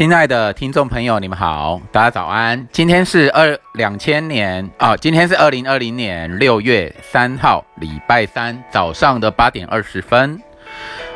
[0.00, 2.66] 亲爱的听众朋友，你们好，大家早安。
[2.72, 10.40] 今天是二两千年啊，今天是二零二零年六月三号，礼拜三早上的八点二十分。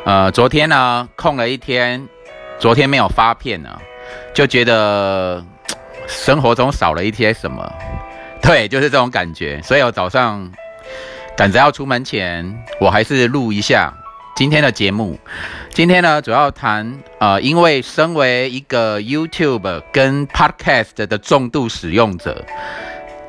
[0.03, 2.07] 呃，昨天呢空了一天，
[2.59, 3.75] 昨天没有发片呢，
[4.35, 5.43] 就觉得
[6.05, 7.67] 生活中少了一些什么。
[8.39, 9.59] 对，就是这种感觉。
[9.63, 10.51] 所以我早上
[11.35, 13.91] 赶着要出门前，我还是录一下。
[14.35, 15.17] 今天的节目，
[15.69, 22.43] 今天呢主要谈呃，因为身为一个 YouTube 跟 Podcast 的重度使用者，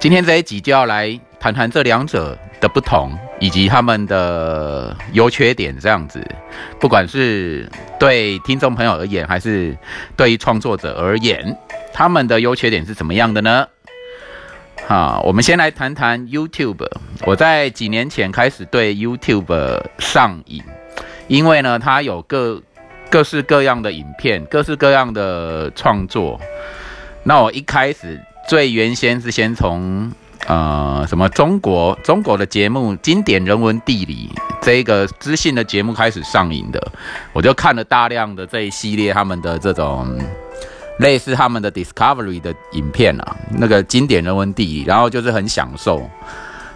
[0.00, 5.78] 今天这一集就要来谈谈这两者的不同，以及他们的优缺点。
[5.78, 6.20] 这样子，
[6.80, 9.78] 不管是对听众朋友而言，还是
[10.16, 11.56] 对于创作者而言，
[11.92, 13.69] 他们的优缺点是怎么样的呢？
[14.88, 16.84] 好，我们先来谈谈 YouTube。
[17.25, 20.61] 我在几年前开始对 YouTube 上瘾。
[21.28, 22.60] 因为呢，它有各
[23.10, 26.41] 各式各样的影片，各式各样的创作。
[27.24, 30.12] 那我一开始最原先是先从
[30.47, 36.92] 呃什么中国中国的节目《经典人文地理》这个资讯的节目开始上瘾的，
[37.32, 40.16] 我就看了大量的这一系列他们的这种
[40.98, 46.08] 类似他们的 Discovery 的影片啊，那个《经典人文地理》，然后就是很享受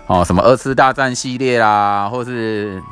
[0.06, 2.82] 哦，什么二次大战系列啦，或是。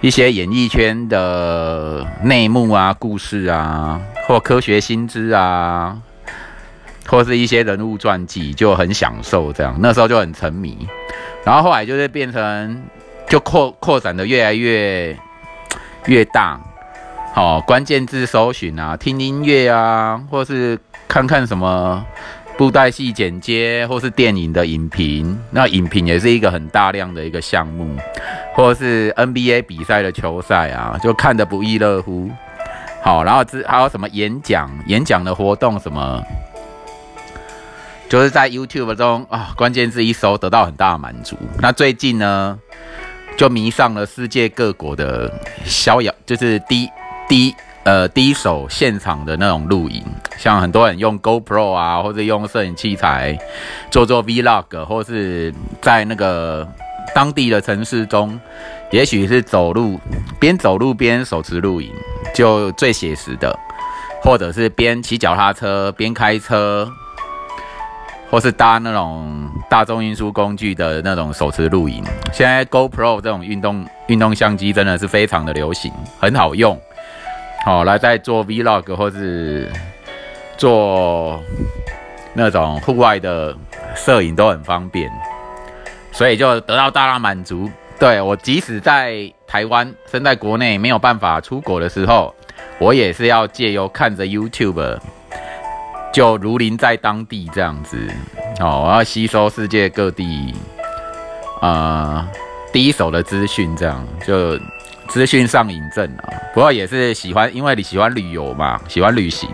[0.00, 5.98] 一些演艺圈的内幕啊、故事啊，或科学新知啊，
[7.06, 9.76] 或是一些人物传记，就很享受这样。
[9.80, 10.86] 那时候就很沉迷，
[11.44, 12.80] 然后后来就是变成
[13.28, 15.18] 就扩扩展的越来越
[16.06, 16.60] 越大。
[17.34, 22.06] 好，关键字搜寻啊，听音乐啊，或是看看什么。
[22.58, 27.96] 布袋戏剪接，或是电影的影评，那影评也是一个很大量的一个项目，
[28.52, 32.28] 或是 NBA 比赛的球赛啊，就看得不亦乐乎。
[33.00, 36.20] 好，然后之还有什么演讲、演讲的活动什么，
[38.08, 41.36] 就是在 YouTube 中啊，关键字一搜得到很大的满足。
[41.60, 42.58] 那最近呢，
[43.36, 45.32] 就迷上了世界各国的
[45.64, 46.90] 逍遥，就是低
[47.28, 47.54] 低。
[47.84, 50.04] 呃，第一手现场的那种录影，
[50.36, 53.38] 像很多人用 GoPro 啊，或者用摄影器材
[53.90, 56.68] 做做 Vlog，或是在那个
[57.14, 58.38] 当地的城市中，
[58.90, 59.98] 也许是走路
[60.38, 61.90] 边走路边手持录影，
[62.34, 63.58] 就最写实的，
[64.22, 66.86] 或者是边骑脚踏车边开车，
[68.30, 72.04] 或是搭那种大众运输工具的那种手持录影。
[72.34, 75.90] 现在 GoPro 这种运动运动相机真的是非常的流行，
[76.20, 76.78] 很好用。
[77.64, 79.70] 好，来在做 Vlog 或是
[80.56, 81.42] 做
[82.32, 83.54] 那种户外的
[83.94, 85.10] 摄影都很方便，
[86.12, 87.70] 所以就得到大量满足。
[87.98, 92.34] 对我，即使在台湾身在国内没有办法出国的时候，
[92.78, 94.98] 我也是要借由看着 YouTube，
[96.12, 97.98] 就如临在当地这样子。
[98.60, 100.54] 哦，我要吸收世界各地
[101.60, 102.26] 啊
[102.72, 104.58] 第一手的资讯，这样就。
[105.08, 109.48] 资讯上瘾症啊，不过也是喜欢，因为你喜欢旅游嘛，喜欢旅行，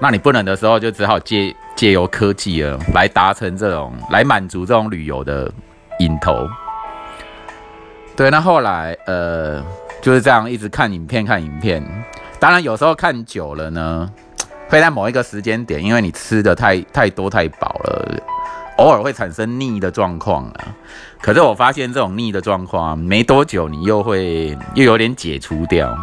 [0.00, 5.50] 那你不能的时候就只好借借由科技啊来达成这种，来满足这种旅游的
[5.98, 6.46] 瘾头。
[8.14, 9.64] 对，那后来呃
[10.00, 11.82] 就是这样一直看影片看影片，
[12.38, 14.08] 当然有时候看久了呢，
[14.68, 18.22] 会在某一个时间点，因为你吃的太太多太饱了。
[18.76, 20.74] 偶尔会产生腻的状况啊，
[21.20, 25.96] 可是我发现这种腻的状况没多久，你又会又有点解除掉，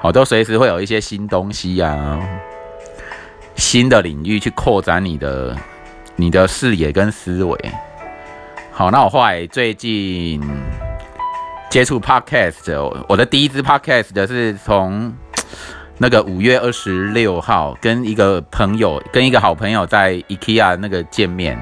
[0.00, 2.18] 好，都随时会有一些新东西啊，
[3.56, 5.56] 新的领域去扩展你的
[6.14, 7.58] 你的视野跟思维。
[8.70, 10.40] 好，那我后来最近
[11.68, 15.12] 接触 podcast，我的第一支 podcast 的是从
[15.98, 21.58] 那个五月二十六号跟一个朋友跟一个好朋友在 IKEA 那个见面。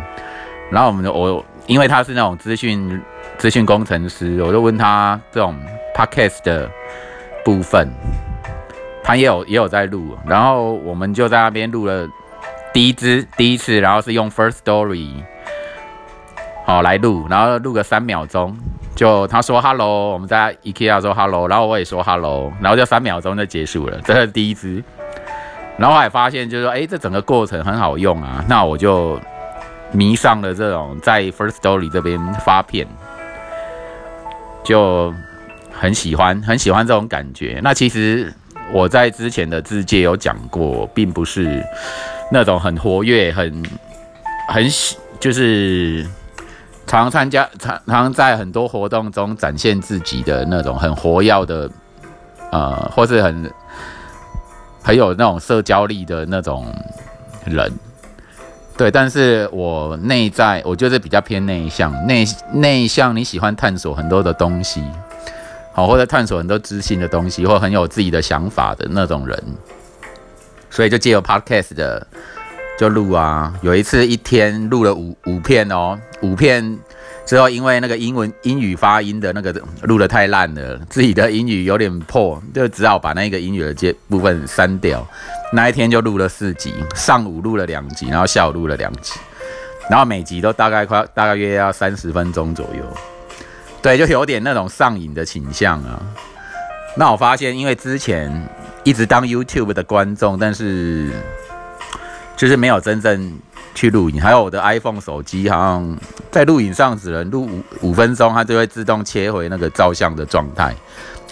[0.70, 3.00] 然后我们就我，因为他是那种资讯
[3.38, 5.54] 资讯工程师，我就问他这种
[5.94, 6.68] podcast 的
[7.44, 7.88] 部分，
[9.02, 10.16] 他也有也有在录。
[10.26, 12.08] 然后我们就在那边录了
[12.72, 15.10] 第一支第一次，然后是用 First Story
[16.64, 18.56] 好来录，然后录个三秒钟，
[18.96, 24.82] 就他说 Hello，我们在 IKEA 说 Hello，然后我也说 Hello，然后就三秒钟就结束了，这是第一支。
[25.76, 29.20] 然后还发现就是说，哎，这整个过程很好用啊，那我就。
[29.94, 32.84] 迷上了这种在 First Story 这边发片，
[34.64, 35.14] 就
[35.72, 37.60] 很喜欢，很喜欢这种感觉。
[37.62, 38.34] 那其实
[38.72, 41.64] 我在之前的字界有讲过，并不是
[42.32, 43.62] 那种很活跃、很
[44.48, 46.04] 很喜，就是
[46.88, 51.70] 常参加、常常在很多活动中展现自己的那种很活跃的，
[52.50, 53.48] 呃，或是很
[54.82, 56.66] 很有那种社交力的那种
[57.46, 57.72] 人。
[58.76, 64.82] 对，但是我内在我就是比较偏内向，内内向，你喜欢探索很多的东西，
[65.72, 69.40] 好，或者探索很多知性的东西，或很有自己的想法的那种人，
[70.70, 72.04] 所以就借由 podcast 的
[72.76, 76.76] 就录啊，有一次一天录了五五片哦，五片
[77.26, 79.50] 之后，因为那个英文英语发音的那个
[79.82, 85.06] 录的太烂了，自己的英语有点破，就只好把那个英语的节部分删掉。
[85.52, 89.18] 那一天就录了四集，上午录了两集，然后下午录了两集，
[89.88, 92.84] 然后每集都大概快大概约要三十分钟左右，
[93.80, 96.02] 对，就有点那种上瘾的倾向啊。
[96.96, 98.48] 那我发现，因为之前
[98.82, 101.10] 一直当 YouTube 的观众，但是
[102.36, 103.38] 就是没有真正
[103.74, 105.98] 去录影，还有我的 iPhone 手机好像
[106.30, 110.74] 在录影上只能录五五分钟，它就会自动切回那个照相的状态。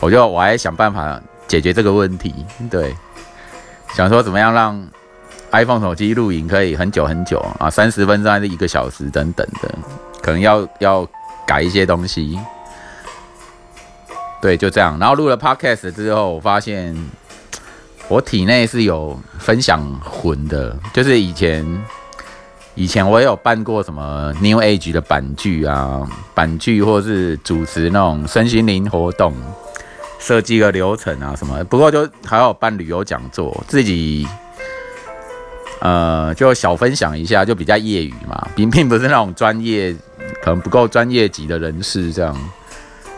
[0.01, 2.35] 我就我还想办法解决这个问题，
[2.71, 2.95] 对。
[3.95, 4.83] 想说怎么样让
[5.51, 9.71] iPhone 手机录影可以很久很久啊，三十分钟还是一个小时等等的，
[10.23, 11.07] 可能要要
[11.47, 12.39] 改一些东西。
[14.41, 14.99] 对，就这样。
[14.99, 16.97] 然后录了 Podcast 之后，我发现
[18.09, 21.67] 我体内是有分享魂的，就是以前
[22.75, 29.35] 以前我也有办过什么 New Age 的版剧啊，版剧或是主持那种身心灵活动。
[30.19, 34.25] 设计个流程啊什么，不过就还有办旅游讲座，自己
[35.81, 39.93] 呃就小分享一下，就比较业余嘛， 并并不是那种专业，
[40.41, 42.37] 可能不够专业级的人士这样，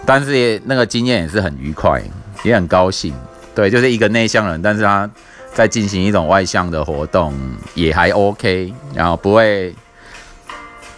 [0.06, 2.02] 但是也那个经验也是很愉快，
[2.42, 3.14] 也很高兴。
[3.54, 5.08] 对，就是一个内向人，但是他
[5.52, 7.32] 在进行一种外向的活动，
[7.74, 9.74] 也还 OK，然后不会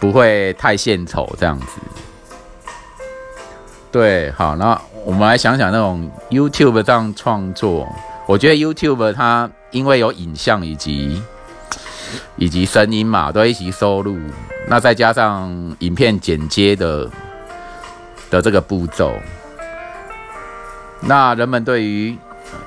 [0.00, 1.66] 不会太献丑这样子。
[3.92, 7.86] 对，好，那我们来想想那种 YouTube 这样创作，
[8.26, 11.22] 我觉得 YouTube 它因为有影像以及
[12.36, 14.18] 以及声音嘛，都一起收录，
[14.68, 17.10] 那再加上影片剪接的
[18.30, 19.12] 的这个步骤，
[21.00, 22.16] 那人们对于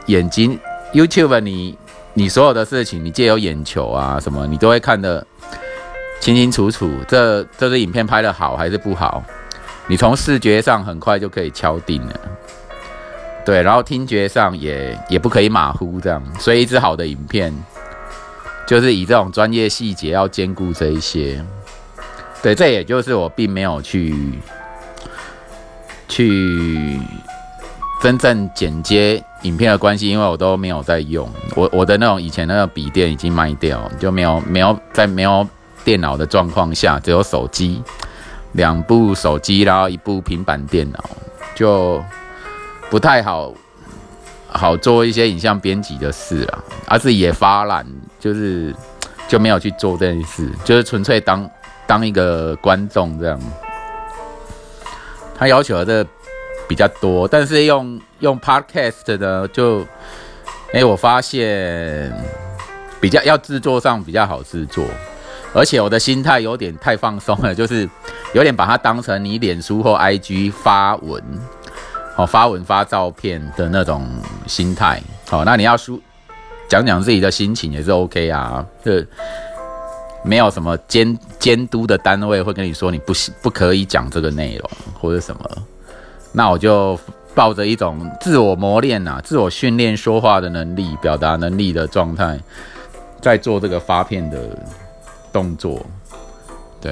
[0.10, 0.60] 眼睛
[0.92, 1.78] YouTube 你
[2.16, 5.26] 你所有的事情，你借由眼球啊什么，你都会看得
[6.20, 9.24] 清清楚楚，这这支影片拍的好还是不好。
[9.88, 12.20] 你从视觉上很快就可以敲定了，
[13.46, 17.54] 对，然后听觉上也也不可以马虎，这样，所以一支好的影片
[18.68, 21.44] 就是以这种专业细节要兼顾这一些，
[22.42, 24.40] 对，这也就是我并没有去
[26.08, 27.00] 去
[28.02, 35.46] 真正剪接影片的关系，因为我都没有在用，我我的那种以前那个笔电已经卖掉，就没有没有在没有
[35.84, 37.84] 电脑的状况下，只有手机。
[38.54, 41.00] 两部手机，然后一部平板电脑，
[41.54, 42.04] 就
[42.90, 43.54] 不太好
[44.48, 46.58] 好做一些影像编辑的事啊，
[46.88, 47.86] 而是也发懒，
[48.20, 48.76] 就是
[49.28, 51.48] 就没有去做这件事，就是纯粹当
[51.86, 53.40] 当一个观众这样。
[55.38, 56.04] 他要求的
[56.70, 59.84] 比较多，但是用用 Podcast 呢，就
[60.72, 62.14] 哎，我发现
[63.02, 64.86] 比较要制作上比较好制作。
[65.52, 67.90] 而且我的心态有点太放松了， 就是
[68.36, 71.24] 有点把它当成你脸书或 IG 发文，
[72.16, 74.08] 哦发文发照片的那种
[74.46, 75.02] 心态。
[75.28, 76.00] 好，那你要说
[76.68, 79.04] 讲讲自己的心情也是 OK 啊，就
[80.24, 85.50] 没有什么监监督的单位会跟你说你不不可以讲这个内容或者什么。
[86.32, 87.00] 那我就
[87.34, 92.40] 抱着一种自我磨练啊、自我训练说话的能力、表达能力的状态，
[93.22, 94.38] 在做这个发片的。
[95.32, 95.80] 动作，
[96.82, 96.92] 对，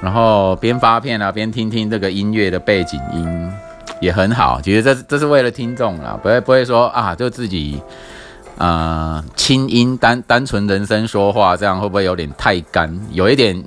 [0.00, 3.52] 然后边发片啊，边听听这个音乐的背景音
[4.00, 4.58] 也很好。
[4.58, 7.82] 其实这这是为了听众啦，不会不会说啊，就自己
[8.56, 12.98] 啊轻音单单纯人声说话，这样会不会有点太干？
[13.10, 13.62] 有一点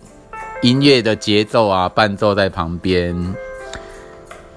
[0.63, 3.15] 音乐的节奏啊，伴奏在旁边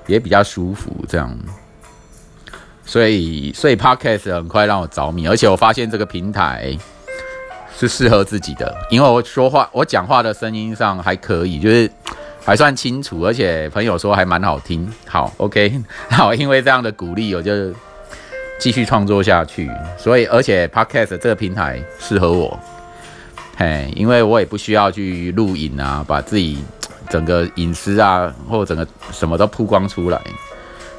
[0.09, 1.33] 也比较舒服，这样。
[2.85, 6.77] 所以所以 Podcast 很快让我着迷，而且我发现这个平台。
[7.81, 11.89] 是适合自己的，因为我说话，我讲话的声音上还可以，就是
[12.45, 14.93] 还算清楚，而且朋友说还蛮好听。
[15.07, 17.73] 好，OK， 那我因为这样的鼓励，我就
[18.59, 19.71] 继续创作下去。
[19.97, 22.59] 所以，而且 Podcast 这个平台适合我，
[23.57, 26.59] 嘿，因为我也不需要去录影啊，把自己
[27.11, 30.21] 整个隐私啊，或整个什么都曝光出来。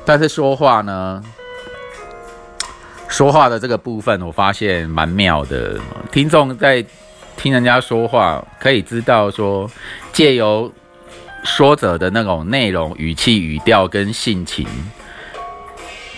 [0.06, 1.24] 但是说话呢？
[3.08, 5.80] 说话的这个部分，我发现蛮妙的。
[6.12, 6.86] 听众在
[7.36, 9.70] 听人家说话，可以知道说，
[10.14, 10.72] 借由
[11.44, 14.68] 说者的那种内容、语气、语调跟性情，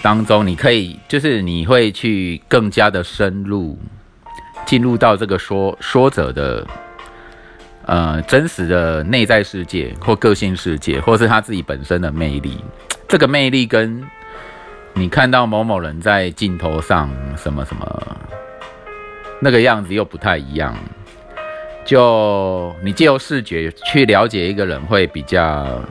[0.01, 3.79] 当中，你可以就是你会去更加的深入
[4.65, 6.67] 进入到这个说说者的
[7.86, 12.64] 呃真实的内在世界或个性世界，或是他自己本身的魅力。
[13.08, 14.04] 这个魅力跟
[14.94, 18.18] 你看到某某人在镜头上什么什么
[19.42, 20.76] 那个样子又不太一样。
[21.84, 25.82] 就你借由视觉去了解一个人，会比较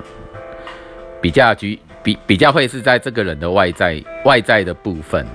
[1.20, 5.26] 比较局比比较会是在这个人的外在外在的部分。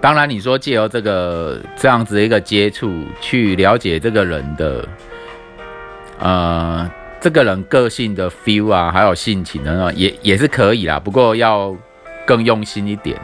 [0.00, 4.86] 当然，你说借由这个这样子一个接触去了解这个人的
[6.20, 10.98] 呃这个人个性的 feel 啊，还有性情的，也也是可以啦。
[10.98, 11.74] 不过要
[12.26, 13.18] 更用心一点。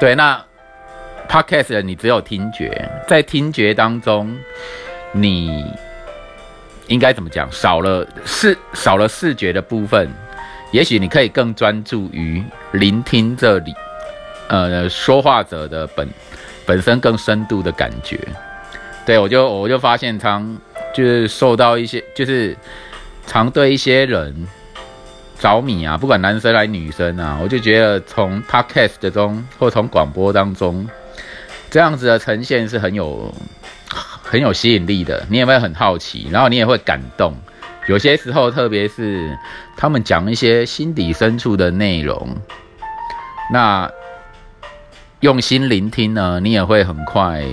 [0.00, 0.42] 对，那
[1.28, 4.34] podcast 你只有听觉，在听觉当中。
[5.12, 5.64] 你
[6.86, 7.50] 应该怎么讲？
[7.50, 10.08] 少了视少了视觉的部分，
[10.70, 13.74] 也许你可以更专注于聆听这里，
[14.46, 16.08] 呃，说话者的本
[16.64, 18.20] 本身更深度的感觉。
[19.04, 20.56] 对我就我就发现，常
[20.94, 22.56] 就是受到一些，就是
[23.26, 24.34] 常对一些人
[25.38, 30.88] 着迷啊，不管男生来女生啊，我就觉得从 podcast 中或从广播当中，
[31.70, 33.32] 这样子的呈现是很有。
[34.22, 37.34] 很有吸引力的，你也会很好奇，然后你也会感动。
[37.88, 39.36] 有些时候，特别是
[39.76, 42.36] 他们讲一些心底深处的内容，
[43.52, 43.90] 那
[45.18, 47.44] 用心聆听呢，你也会很快，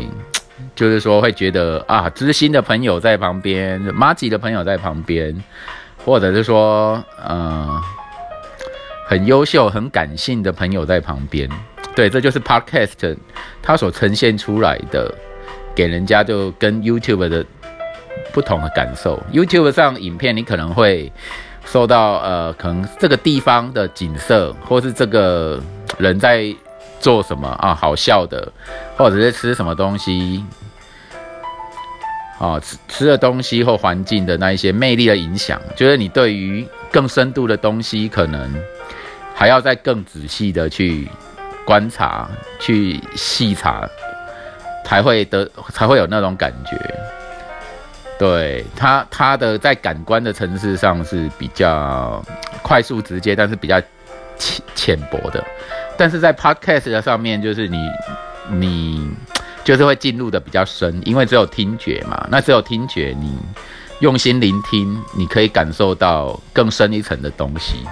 [0.76, 5.36] 就是说会觉得啊，知心的朋友在旁边，妈吉的朋友在旁边，
[6.04, 7.82] 或者是说，呃，
[9.08, 11.50] 很优秀、很感性的朋友在旁边。
[11.96, 13.18] 对，这就是 Podcast
[13.62, 15.14] 它所呈现出来的。
[15.76, 17.46] 给人家就跟 YouTube 的
[18.34, 19.22] 不同的感受。
[19.32, 21.14] YouTube 上影片，你可能会
[21.66, 25.62] 受到呃，可能这个地方的景色，或是这个
[26.00, 26.52] 人在
[27.00, 28.52] 做什么啊，好笑的，
[28.98, 30.44] 或者是吃什么东西，
[32.40, 38.54] 啊，吃吃的东西或环境的那一些魅力的影响，就是你对于更深度的东西，可能
[39.34, 41.08] 还要再更仔细的去
[41.66, 42.28] 观察、
[42.60, 43.88] 去细查。
[44.86, 46.80] 才会得才会有那种感觉，
[48.18, 52.24] 对他他的在感官的层次上是比较
[52.62, 53.82] 快速直接，但是比较
[54.38, 55.44] 浅浅薄的，
[55.98, 57.86] 但是在 podcast 的上面，就是你
[58.52, 59.10] 你
[59.64, 63.38] 就是会进入的比较深，因为只有听觉嘛，那只有听觉，你
[64.00, 67.86] 用心聆听，你可以感受到更深一层的东西，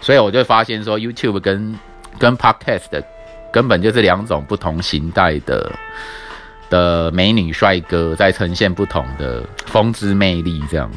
[0.00, 1.78] 所以我就发现说，YouTube 跟
[2.18, 3.04] 跟 podcast 的
[3.52, 5.70] 根本就是两种不同形态的。
[6.70, 10.90] 的美女帅哥在呈现不同的风姿魅力，这样。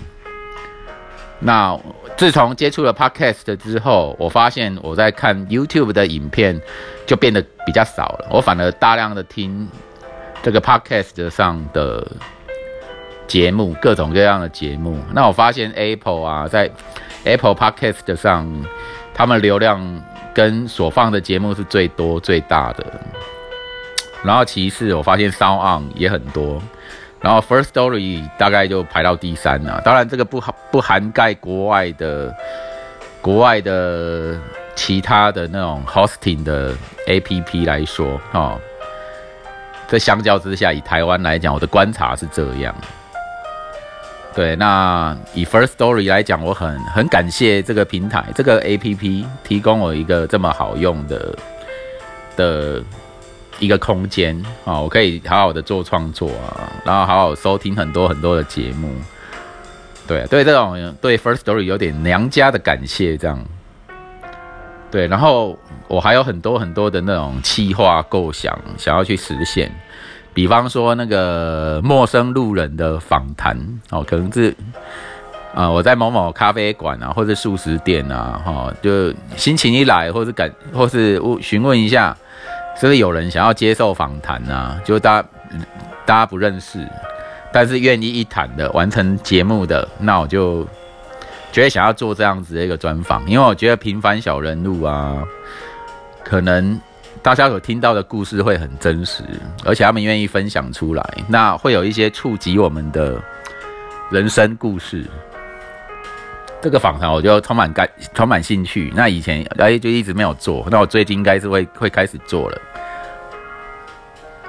[1.40, 1.78] 那
[2.18, 6.60] 自从接触了 Podcast 之后，我发现我在看 YouTube 的影片
[7.06, 9.68] 就变得比较少了，我反而大量的听
[10.42, 12.08] 这个 Podcast 上的
[13.28, 14.98] 节目，各种各样的节目。
[15.14, 16.72] 那我发现 Apple 啊，在
[17.26, 18.66] Apple Podcast 上，
[19.14, 20.02] 他们流量
[20.34, 22.86] 跟所放的节目是最多最大的。
[24.24, 26.62] 然后其次，我发现 Sound On 也很多，
[27.26, 29.82] 然后 First Story 大概就排到第三了。
[29.84, 30.40] 当然，这个不
[30.70, 32.32] 不涵盖国外的
[33.20, 34.38] 国外的
[34.76, 36.76] 其他的那种 Hosting 的
[37.08, 38.60] APP 来说，哈，
[39.88, 42.76] 这相较之下，以台湾来讲，我的观察是这样。
[44.36, 51.36] 对，那以 First Story 来讲，我很很感谢这个平台，这个 APP 提供我一个这么好用的
[52.36, 52.84] 的。
[53.60, 54.36] 一个空间
[54.66, 58.94] 啊，我可以好好的做创作啊，然后好好收听很多很多的节目。
[60.08, 63.44] 对对，这种对 First Story 有点娘家的感谢，这样。
[64.92, 65.58] 对，然后
[65.88, 69.72] 我还有很多很多的那种企划构想，想要去实现。
[70.34, 73.58] 比方说那个陌生路人的访谈
[73.90, 74.54] 哦，可能是
[75.56, 82.16] 啊，我在某某咖啡馆啊，或者素食店啊，哈，就心情一来，或者感，或是询问一下。
[82.76, 84.80] 是不是有人想要接受访谈啊？
[84.84, 85.28] 就大家
[86.06, 86.86] 大家不认识，
[87.52, 90.64] 但是愿意一谈的完成节目的，那我就
[91.52, 95.24] 觉得想要做这样子的一个专访，因为我觉得平凡小人物啊，
[96.24, 96.80] 可能
[97.22, 99.24] 大家所听到的故事会很真实，
[99.64, 103.20] 而且他们愿意分享出来，那会有一些触及我们的
[104.12, 105.06] 人生故事。
[106.66, 108.92] 这个访谈我就充满感，充满兴趣。
[108.96, 112.60] 那以前哎就一直没有做，那我最近应该是会会开始做了。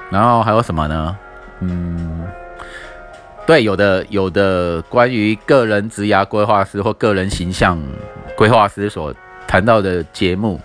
[0.09, 1.15] 然后还有什么呢？
[1.59, 2.25] 嗯，
[3.45, 7.79] 对，有的有的关于个人职涯规划师或个人形象
[8.35, 9.13] 规划师所
[9.47, 10.59] 谈到的节目，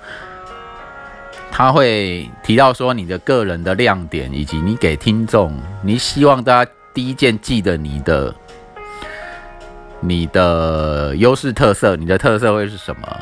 [1.50, 8.34] 他会提到说你的个人的亮点，以及你给听众，你希望大家第一件记得你的
[10.04, 13.20] 你的优势特色，你的特色会是什么？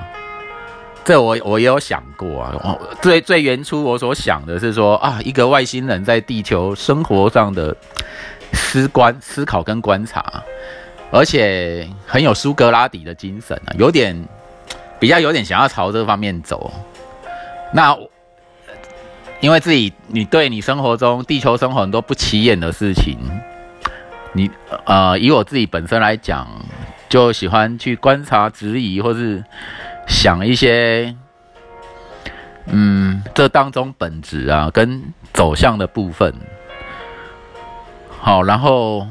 [1.05, 2.79] 这我我也有想过啊。
[3.03, 7.77] 最最原初我所想的是说啊，一个外星人在地球生活上的
[8.53, 10.43] 思观思考跟观察，
[11.11, 14.17] 而且很有苏格拉底的精神啊，有点
[14.99, 16.73] 比较有点想要朝这方面走。
[17.73, 17.97] 那
[19.41, 23.19] 因为自己，你对你生活中地球生活很多不起眼的事情，
[24.33, 24.51] 你
[24.85, 26.47] 呃，以我自己本身来讲，
[27.09, 29.45] 就喜欢去观察、质疑，或是
[30.07, 31.15] 想一些，
[32.67, 36.35] 嗯，这当中本质啊跟走向的部分，
[38.21, 39.07] 好，然后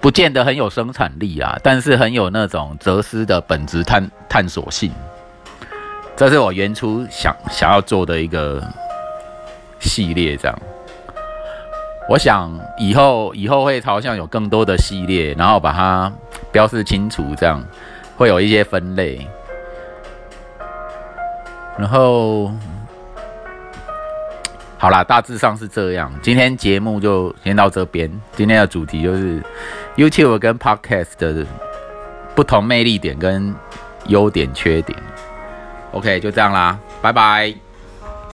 [0.00, 4.92] 不见得很有生产力啊，但是很有那种哲思的本质探探索性，
[6.16, 8.62] 这是我原初想想要做的一个。
[9.84, 10.56] 系列这样，
[12.08, 16.12] 我想以后以后会朝向有更多的系列，然后把它
[16.50, 17.62] 标示清楚，这样
[18.16, 19.26] 会有一些分类。
[21.78, 22.52] 然后
[24.76, 26.12] 好啦，大致上是这样。
[26.20, 28.10] 今天节目就先到这边。
[28.34, 29.40] 今天的主题就是
[29.96, 31.46] YouTube 跟 Podcast 的
[32.34, 33.54] 不同魅力点跟
[34.08, 34.98] 优点缺点。
[35.92, 37.71] OK，就这样啦，拜拜。